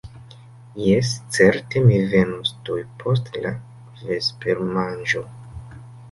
[0.83, 3.51] Jes, certe, mi venos tuj post la
[4.07, 5.23] vespermanĝo.